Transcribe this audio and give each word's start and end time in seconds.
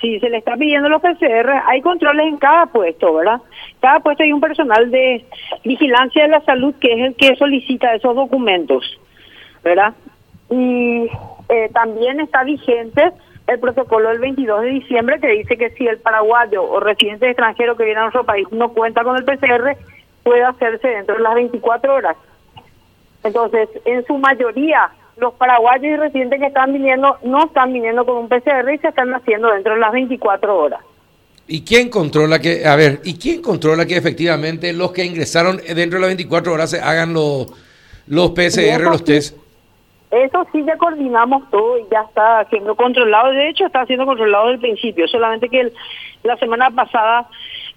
si 0.00 0.18
se 0.18 0.30
le 0.30 0.38
está 0.38 0.56
pidiendo 0.56 0.88
los 0.88 1.02
PCR, 1.02 1.50
hay 1.66 1.82
controles 1.82 2.26
en 2.26 2.38
cada 2.38 2.66
puesto, 2.66 3.14
¿verdad? 3.14 3.40
Cada 3.80 4.00
puesto 4.00 4.22
hay 4.22 4.32
un 4.32 4.40
personal 4.40 4.90
de 4.90 5.24
vigilancia 5.64 6.22
de 6.22 6.28
la 6.28 6.40
salud 6.42 6.74
que 6.80 6.92
es 6.92 7.00
el 7.00 7.14
que 7.16 7.36
solicita 7.36 7.94
esos 7.94 8.14
documentos, 8.14 8.98
¿verdad? 9.62 9.92
Y 10.48 11.08
eh, 11.48 11.70
también 11.72 12.20
está 12.20 12.44
vigente 12.44 13.12
el 13.46 13.58
protocolo 13.58 14.08
del 14.08 14.20
22 14.20 14.62
de 14.62 14.68
diciembre 14.68 15.20
que 15.20 15.28
dice 15.28 15.56
que 15.56 15.70
si 15.70 15.86
el 15.86 15.98
paraguayo 15.98 16.62
o 16.62 16.80
residente 16.80 17.28
extranjero 17.28 17.76
que 17.76 17.84
viene 17.84 17.98
a 17.98 18.04
nuestro 18.04 18.24
país 18.24 18.46
no 18.52 18.70
cuenta 18.70 19.02
con 19.02 19.16
el 19.16 19.24
PCR, 19.24 19.76
puede 20.22 20.44
hacerse 20.44 20.88
dentro 20.88 21.16
de 21.16 21.22
las 21.22 21.34
24 21.34 21.94
horas. 21.94 22.16
Entonces, 23.24 23.68
en 23.84 24.04
su 24.06 24.16
mayoría, 24.18 24.90
los 25.16 25.34
paraguayos 25.34 25.84
y 25.84 25.96
residentes 25.96 26.40
que 26.40 26.46
están 26.46 26.72
viniendo 26.72 27.18
no 27.22 27.44
están 27.44 27.72
viniendo 27.72 28.04
con 28.04 28.16
un 28.16 28.28
PCR 28.28 28.72
y 28.72 28.78
se 28.78 28.88
están 28.88 29.12
haciendo 29.14 29.50
dentro 29.50 29.74
de 29.74 29.80
las 29.80 29.92
24 29.92 30.56
horas. 30.56 30.80
¿Y 31.46 31.64
quién 31.64 31.90
controla 31.90 32.38
que, 32.38 32.64
a 32.64 32.76
ver, 32.76 33.00
y 33.04 33.18
quién 33.18 33.42
controla 33.42 33.84
que 33.84 33.96
efectivamente 33.96 34.72
los 34.72 34.92
que 34.92 35.04
ingresaron 35.04 35.56
dentro 35.56 35.98
de 35.98 36.00
las 36.00 36.08
24 36.10 36.52
horas 36.52 36.70
se 36.70 36.80
hagan 36.80 37.12
los, 37.12 37.52
los 38.06 38.30
PCR, 38.30 38.82
los 38.82 39.04
test? 39.04 39.36
Eso 40.10 40.46
sí 40.52 40.64
ya 40.64 40.76
coordinamos 40.76 41.48
todo 41.50 41.78
y 41.78 41.86
ya 41.90 42.02
está 42.02 42.44
siendo 42.50 42.74
controlado. 42.74 43.30
De 43.30 43.48
hecho, 43.48 43.66
está 43.66 43.86
siendo 43.86 44.06
controlado 44.06 44.46
desde 44.46 44.54
el 44.54 44.60
principio. 44.60 45.06
Solamente 45.08 45.48
que 45.48 45.72
la 46.22 46.36
semana 46.36 46.70
pasada 46.70 47.28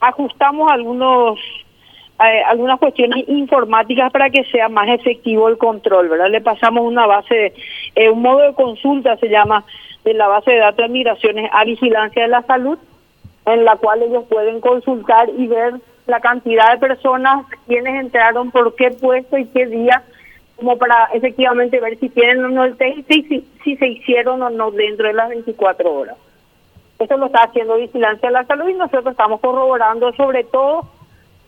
ajustamos 0.00 0.70
algunos 0.70 1.38
eh, 2.22 2.42
algunas 2.46 2.78
cuestiones 2.78 3.26
informáticas 3.28 4.12
para 4.12 4.28
que 4.28 4.44
sea 4.44 4.68
más 4.68 4.88
efectivo 4.88 5.48
el 5.48 5.56
control, 5.56 6.08
¿verdad? 6.08 6.30
Le 6.30 6.42
pasamos 6.42 6.84
una 6.84 7.06
base, 7.06 7.54
eh, 7.94 8.10
un 8.10 8.20
modo 8.20 8.40
de 8.40 8.52
consulta 8.52 9.16
se 9.16 9.28
llama 9.28 9.64
de 10.04 10.12
la 10.12 10.28
base 10.28 10.50
de 10.50 10.58
datos 10.58 10.84
de 10.84 10.92
migraciones 10.92 11.50
a 11.50 11.64
vigilancia 11.64 12.22
de 12.22 12.28
la 12.28 12.42
salud, 12.42 12.78
en 13.46 13.64
la 13.64 13.76
cual 13.76 14.02
ellos 14.02 14.24
pueden 14.28 14.60
consultar 14.60 15.30
y 15.36 15.46
ver 15.46 15.74
la 16.06 16.20
cantidad 16.20 16.72
de 16.72 16.78
personas, 16.78 17.46
quienes 17.66 17.98
entraron, 17.98 18.50
por 18.50 18.74
qué 18.74 18.90
puesto 18.90 19.38
y 19.38 19.46
qué 19.46 19.64
día, 19.66 20.02
como 20.56 20.76
para 20.76 21.08
efectivamente 21.14 21.80
ver 21.80 21.98
si 21.98 22.10
tienen 22.10 22.44
o 22.44 22.48
no 22.48 22.64
el 22.64 22.76
test 22.76 23.10
y 23.10 23.22
si, 23.22 23.48
si 23.64 23.76
se 23.76 23.88
hicieron 23.88 24.42
o 24.42 24.50
no 24.50 24.70
dentro 24.70 25.06
de 25.06 25.14
las 25.14 25.30
24 25.30 25.90
horas. 25.90 26.16
Eso 26.98 27.16
lo 27.16 27.26
está 27.26 27.44
haciendo 27.44 27.76
Vigilancia 27.76 28.28
de 28.28 28.34
la 28.34 28.44
Salud 28.44 28.68
y 28.68 28.74
nosotros 28.74 29.12
estamos 29.12 29.40
corroborando 29.40 30.12
sobre 30.12 30.44
todo 30.44 30.99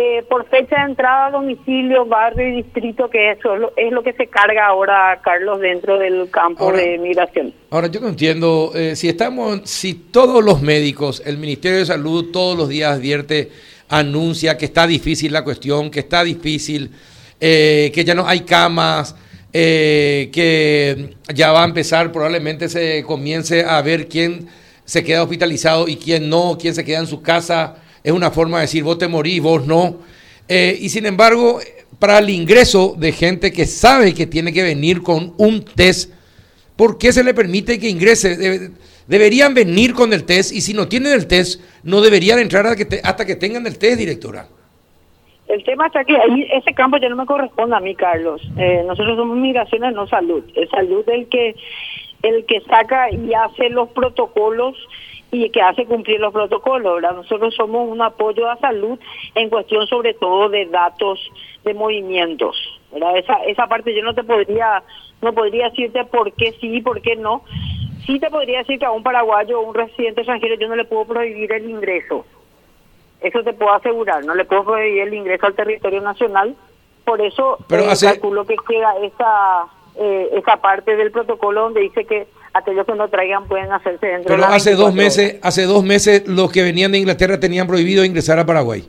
eh, 0.00 0.22
por 0.28 0.48
fecha 0.48 0.76
de 0.76 0.90
entrada 0.90 1.26
a 1.26 1.30
domicilio, 1.32 2.06
barrio 2.06 2.48
y 2.50 2.62
distrito, 2.62 3.10
que 3.10 3.32
eso 3.32 3.72
es 3.76 3.90
lo, 3.90 4.02
que 4.04 4.12
se 4.12 4.28
carga 4.28 4.68
ahora, 4.68 5.20
Carlos, 5.24 5.58
dentro 5.58 5.98
del 5.98 6.30
campo 6.30 6.70
de 6.70 6.98
migración. 6.98 7.52
Ahora, 7.70 7.88
yo 7.88 7.98
no 7.98 8.06
entiendo, 8.06 8.70
eh, 8.76 8.94
si 8.94 9.08
estamos, 9.08 9.62
si 9.64 9.94
todos 9.94 10.44
los 10.44 10.62
médicos, 10.62 11.20
el 11.26 11.36
Ministerio 11.36 11.78
de 11.78 11.86
Salud 11.86 12.30
todos 12.30 12.56
los 12.56 12.68
días 12.68 12.92
advierte, 12.92 13.50
anuncia 13.88 14.56
que 14.56 14.66
está 14.66 14.86
difícil 14.86 15.32
la 15.32 15.42
cuestión, 15.42 15.90
que 15.90 15.98
está 15.98 16.22
difícil, 16.22 16.92
eh, 17.40 17.90
que 17.92 18.04
ya 18.04 18.14
no 18.14 18.24
hay 18.28 18.42
camas, 18.42 19.16
que 19.52 21.16
ya 21.34 21.50
va 21.50 21.62
a 21.62 21.66
empezar, 21.66 22.12
probablemente 22.12 22.68
se 22.68 23.02
comience 23.02 23.64
a 23.64 23.82
ver 23.82 24.06
quién 24.06 24.46
se 24.84 25.02
queda 25.02 25.24
hospitalizado 25.24 25.88
y 25.88 25.96
quién 25.96 26.28
no, 26.28 26.56
quién 26.56 26.76
se 26.76 26.84
queda 26.84 27.00
en 27.00 27.08
su 27.08 27.20
casa 27.20 27.78
es 28.08 28.14
una 28.14 28.30
forma 28.30 28.56
de 28.56 28.62
decir 28.62 28.82
vos 28.84 28.96
te 28.96 29.06
morís, 29.06 29.42
vos 29.42 29.66
no. 29.66 29.98
Eh, 30.48 30.78
y 30.80 30.88
sin 30.88 31.04
embargo, 31.04 31.60
para 31.98 32.18
el 32.18 32.30
ingreso 32.30 32.94
de 32.96 33.12
gente 33.12 33.52
que 33.52 33.66
sabe 33.66 34.14
que 34.14 34.26
tiene 34.26 34.50
que 34.50 34.62
venir 34.62 35.02
con 35.02 35.34
un 35.36 35.62
test, 35.62 36.10
¿por 36.74 36.96
qué 36.96 37.12
se 37.12 37.22
le 37.22 37.34
permite 37.34 37.78
que 37.78 37.90
ingrese? 37.90 38.70
deberían 39.06 39.52
venir 39.52 39.92
con 39.92 40.12
el 40.14 40.24
test 40.24 40.52
y 40.52 40.62
si 40.62 40.72
no 40.72 40.88
tienen 40.88 41.12
el 41.12 41.26
test, 41.26 41.62
no 41.82 42.00
deberían 42.00 42.38
entrar 42.38 42.64
hasta 42.66 43.26
que, 43.26 43.36
tengan 43.36 43.66
el 43.66 43.78
test, 43.78 43.98
directora. 43.98 44.46
El 45.46 45.62
tema 45.64 45.86
está 45.88 46.02
que 46.04 46.16
ahí 46.16 46.48
ese 46.52 46.72
campo 46.72 46.96
ya 46.96 47.10
no 47.10 47.16
me 47.16 47.26
corresponde 47.26 47.76
a 47.76 47.80
mí, 47.80 47.94
Carlos. 47.94 48.40
Eh, 48.56 48.84
nosotros 48.86 49.16
somos 49.18 49.36
migraciones, 49.36 49.94
no 49.94 50.06
salud. 50.06 50.44
Es 50.54 50.70
salud 50.70 51.04
el 51.08 51.28
que 51.28 51.54
el 52.22 52.44
que 52.46 52.60
saca 52.62 53.10
y 53.10 53.32
hace 53.34 53.68
los 53.70 53.90
protocolos 53.90 54.76
y 55.30 55.50
que 55.50 55.60
hace 55.60 55.86
cumplir 55.86 56.20
los 56.20 56.32
protocolos. 56.32 56.96
¿verdad? 56.96 57.16
Nosotros 57.16 57.54
somos 57.54 57.88
un 57.88 58.00
apoyo 58.02 58.50
a 58.50 58.56
salud 58.58 58.98
en 59.34 59.50
cuestión 59.50 59.86
sobre 59.86 60.14
todo 60.14 60.48
de 60.48 60.66
datos 60.66 61.20
de 61.64 61.74
movimientos. 61.74 62.56
¿verdad? 62.92 63.16
Esa, 63.16 63.44
esa 63.44 63.66
parte 63.66 63.94
yo 63.94 64.02
no 64.02 64.14
te 64.14 64.24
podría, 64.24 64.82
no 65.20 65.32
podría 65.32 65.68
decirte 65.68 66.04
por 66.04 66.32
qué 66.32 66.52
sí 66.60 66.76
y 66.76 66.82
por 66.82 67.00
qué 67.02 67.16
no. 67.16 67.42
Sí 68.06 68.18
te 68.18 68.30
podría 68.30 68.58
decir 68.58 68.78
que 68.78 68.86
a 68.86 68.90
un 68.90 69.02
paraguayo 69.02 69.60
o 69.60 69.68
un 69.68 69.74
residente 69.74 70.22
extranjero 70.22 70.54
yo 70.54 70.68
no 70.68 70.76
le 70.76 70.84
puedo 70.84 71.04
prohibir 71.04 71.52
el 71.52 71.68
ingreso. 71.68 72.24
Eso 73.20 73.42
te 73.42 73.52
puedo 73.52 73.72
asegurar, 73.72 74.24
no 74.24 74.34
le 74.34 74.44
puedo 74.44 74.64
prohibir 74.64 75.02
el 75.02 75.14
ingreso 75.14 75.46
al 75.46 75.54
territorio 75.54 76.00
nacional. 76.00 76.54
Por 77.04 77.20
eso 77.20 77.58
Pero 77.68 77.82
eh, 77.82 77.94
calculo 78.00 78.46
que 78.46 78.56
queda 78.66 78.94
esa, 79.02 79.66
eh, 79.96 80.28
esa 80.32 80.56
parte 80.58 80.96
del 80.96 81.10
protocolo 81.10 81.62
donde 81.62 81.80
dice 81.80 82.04
que 82.04 82.28
aquellos 82.58 82.86
que 82.86 82.94
no 82.94 83.08
traigan 83.08 83.46
pueden 83.46 83.72
hacerse 83.72 84.06
dentro 84.06 84.34
Pero 84.34 84.46
hace 84.46 84.74
dos 84.74 84.94
meses, 84.94 85.36
hace 85.42 85.64
dos 85.64 85.84
meses 85.84 86.26
los 86.26 86.50
que 86.52 86.62
venían 86.62 86.92
de 86.92 86.98
Inglaterra 86.98 87.40
tenían 87.40 87.66
prohibido 87.66 88.04
ingresar 88.04 88.38
a 88.38 88.46
Paraguay. 88.46 88.88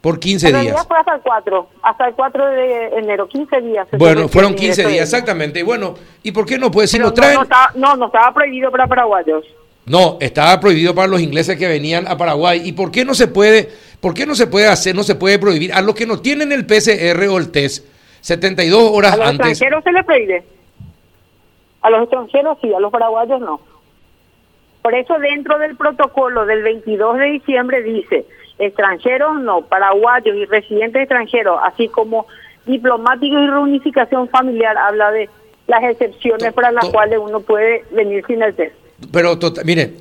Por 0.00 0.20
15 0.20 0.52
días. 0.52 0.86
fue 0.86 0.96
hasta 0.96 1.16
el 1.16 1.20
4, 1.22 1.68
hasta 1.82 2.08
el 2.08 2.14
4 2.14 2.46
de 2.46 2.86
enero, 2.98 3.28
15 3.28 3.60
días. 3.62 3.88
Bueno, 3.98 4.28
fueron 4.28 4.54
15 4.54 4.86
días, 4.86 5.12
exactamente. 5.12 5.62
Bueno, 5.64 5.94
¿y 6.22 6.30
por 6.30 6.46
qué 6.46 6.56
no 6.56 6.70
puede? 6.70 6.86
Si 6.86 6.98
lo 6.98 7.12
traen... 7.12 7.34
No, 7.34 7.42
estaba, 7.42 7.72
no, 7.74 7.96
no 7.96 8.06
estaba 8.06 8.32
prohibido 8.32 8.70
para 8.70 8.86
paraguayos. 8.86 9.44
No, 9.86 10.18
estaba 10.20 10.60
prohibido 10.60 10.94
para 10.94 11.08
los 11.08 11.20
ingleses 11.20 11.56
que 11.56 11.66
venían 11.66 12.06
a 12.06 12.16
Paraguay. 12.16 12.62
¿Y 12.64 12.72
por 12.72 12.90
qué 12.90 13.04
no 13.04 13.14
se 13.14 13.26
puede, 13.26 13.70
por 14.00 14.14
qué 14.14 14.26
no 14.26 14.34
se 14.34 14.46
puede 14.46 14.68
hacer, 14.68 14.94
no 14.94 15.02
se 15.02 15.14
puede 15.14 15.38
prohibir 15.38 15.72
a 15.72 15.80
los 15.80 15.94
que 15.94 16.06
no 16.06 16.20
tienen 16.20 16.52
el 16.52 16.66
PCR 16.66 17.26
o 17.28 17.38
el 17.38 17.50
test 17.50 17.86
72 18.20 18.90
horas 18.92 19.12
antes? 19.12 19.22
A 19.22 19.32
los 19.32 19.34
extranjeros 19.40 19.84
se 19.84 19.92
les 19.92 20.04
prohíbe. 20.04 20.44
A 21.82 21.90
los 21.90 22.02
extranjeros 22.02 22.58
sí, 22.60 22.72
a 22.72 22.80
los 22.80 22.90
paraguayos 22.90 23.40
no. 23.40 23.60
Por 24.82 24.94
eso 24.94 25.18
dentro 25.18 25.58
del 25.58 25.76
protocolo 25.76 26.46
del 26.46 26.62
22 26.62 27.18
de 27.18 27.24
diciembre 27.26 27.82
dice, 27.82 28.26
extranjeros 28.58 29.40
no, 29.40 29.62
paraguayos 29.62 30.36
y 30.36 30.44
residentes 30.46 31.02
extranjeros, 31.02 31.60
así 31.62 31.88
como 31.88 32.26
diplomáticos 32.66 33.40
y 33.40 33.46
reunificación 33.46 34.28
familiar, 34.28 34.76
habla 34.76 35.10
de 35.10 35.28
las 35.66 35.82
excepciones 35.84 36.52
para 36.52 36.72
las 36.72 36.88
cuales 36.88 37.18
uno 37.22 37.40
puede 37.40 37.84
venir 37.90 38.24
sin 38.26 38.42
el 38.42 38.54
test. 38.54 38.74
Pero, 39.12 39.38
tota, 39.38 39.62
mire, 39.64 39.94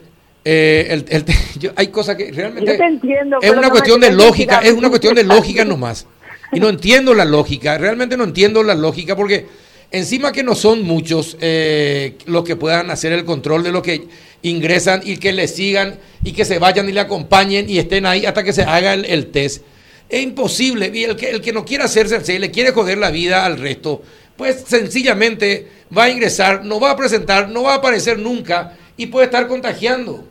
eh, 0.44 1.04
el, 1.10 1.26
hay 1.76 1.88
cosas 1.90 2.16
que 2.16 2.32
realmente... 2.32 2.74
entiendo, 2.76 3.38
es 3.42 3.52
una 3.52 3.70
cuestión 3.70 4.00
de 4.00 4.12
lógica, 4.12 4.60
es 4.60 4.74
una 4.74 4.90
cuestión 4.90 5.16
de 5.16 5.24
lógica 5.24 5.66
nomás. 5.66 6.08
Y 6.54 6.62
no 6.62 6.70
entiendo 6.70 7.14
la 7.14 7.26
lógica, 7.26 7.78
realmente 7.78 8.16
no 8.16 8.24
entiendo 8.24 8.64
la 8.64 8.74
lógica 8.74 9.16
porque 9.16 9.48
Encima 9.92 10.32
que 10.32 10.44
no 10.44 10.54
son 10.54 10.84
muchos 10.84 11.38
eh, 11.40 12.18
los 12.26 12.44
que 12.44 12.56
puedan 12.58 12.92
hacer 12.92 13.14
el 13.14 13.24
control 13.24 13.64
de 13.64 13.72
los 13.72 13.82
que 13.82 14.08
ingresan 14.42 15.02
y 15.04 15.18
que 15.18 15.32
le 15.32 15.48
sigan 15.48 15.98
y 16.24 16.34
que 16.34 16.44
se 16.44 16.60
vayan 16.60 16.90
y 16.90 16.92
le 16.92 17.00
acompañen 17.00 17.70
y 17.70 17.78
estén 17.78 18.06
ahí 18.06 18.26
hasta 18.26 18.44
que 18.44 18.52
se 18.52 18.64
haga 18.64 18.94
el, 18.94 19.32
test. 19.32 19.64
Es 20.10 20.22
imposible. 20.22 20.92
Y 20.94 21.06
el 21.06 21.16
que, 21.16 21.30
el 21.30 21.42
que 21.42 21.54
no 21.54 21.64
quiera 21.64 21.86
hacerse 21.86 22.34
y 22.34 22.40
le 22.40 22.52
quiere 22.52 22.72
joder 22.72 22.98
la 22.98 23.12
vida 23.12 23.46
al 23.46 23.58
resto, 23.58 24.02
pues 24.36 24.62
sencillamente 24.62 25.68
va 25.96 26.04
a 26.04 26.10
ingresar, 26.10 26.66
no 26.66 26.80
va 26.80 26.92
a 26.92 26.98
presentar, 26.98 27.50
no 27.50 27.64
va 27.64 27.74
a 27.74 27.78
aparecer 27.78 28.20
nunca 28.20 28.74
y 28.98 29.08
puede 29.08 29.26
estar 29.26 29.48
contagiando. 29.48 30.24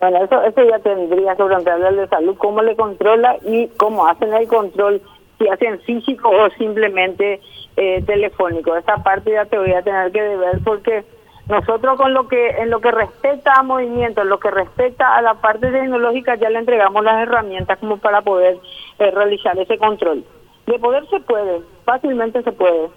Bueno, 0.00 0.24
eso, 0.24 0.42
eso 0.42 0.62
ya 0.68 0.78
tendría 0.80 1.36
sobre 1.36 1.54
el 1.56 1.96
de 1.96 2.08
salud, 2.08 2.36
cómo 2.36 2.62
le 2.62 2.76
controla 2.76 3.36
y 3.46 3.68
cómo 3.76 4.06
hacen 4.06 4.34
el 4.34 4.46
control, 4.48 5.00
si 5.44 5.50
hacen 5.50 5.80
físico 5.80 6.30
o 6.30 6.48
simplemente 6.50 7.40
eh, 7.76 8.02
telefónico. 8.06 8.76
Esa 8.76 9.02
parte 9.02 9.32
ya 9.32 9.44
te 9.44 9.58
voy 9.58 9.72
a 9.72 9.82
tener 9.82 10.10
que 10.10 10.22
deber 10.22 10.58
porque 10.64 11.04
nosotros 11.48 11.98
con 11.98 12.14
lo 12.14 12.26
que 12.28 12.48
en 12.48 12.70
lo 12.70 12.80
que 12.80 12.90
respecta 12.90 13.52
a 13.54 13.62
movimiento, 13.62 14.22
en 14.22 14.30
lo 14.30 14.40
que 14.40 14.50
respecta 14.50 15.14
a 15.14 15.20
la 15.20 15.34
parte 15.34 15.70
tecnológica 15.70 16.36
ya 16.36 16.48
le 16.48 16.60
entregamos 16.60 17.04
las 17.04 17.20
herramientas 17.20 17.78
como 17.78 17.98
para 17.98 18.22
poder 18.22 18.56
eh, 18.98 19.10
realizar 19.10 19.58
ese 19.58 19.76
control. 19.76 20.24
De 20.66 20.78
poder 20.78 21.06
se 21.10 21.20
puede, 21.20 21.60
fácilmente 21.84 22.42
se 22.42 22.52
puede. 22.52 22.88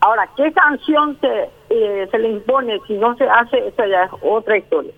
Ahora, 0.00 0.28
¿qué 0.36 0.50
sanción 0.52 1.16
se, 1.20 1.50
eh, 1.70 2.08
se 2.10 2.18
le 2.18 2.28
impone 2.28 2.80
si 2.86 2.94
no 2.94 3.16
se 3.16 3.24
hace? 3.24 3.68
Esa 3.68 3.86
ya 3.86 4.04
es 4.04 4.10
otra 4.22 4.56
historia. 4.56 4.92